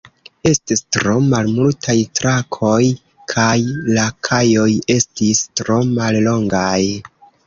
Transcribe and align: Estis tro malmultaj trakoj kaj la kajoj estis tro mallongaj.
Estis 0.51 0.79
tro 0.95 1.11
malmultaj 1.33 1.93
trakoj 2.19 2.79
kaj 3.33 3.51
la 3.97 4.05
kajoj 4.29 4.65
estis 4.95 5.43
tro 5.61 5.77
mallongaj. 5.91 6.79